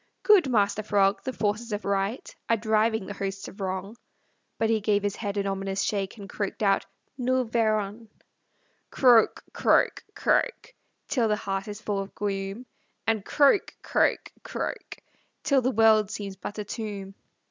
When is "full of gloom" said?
11.83-12.65